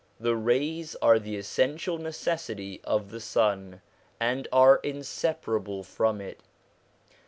[0.19, 3.81] The rays are the essential necessity of the sun,
[4.19, 6.39] and are inseparable from it.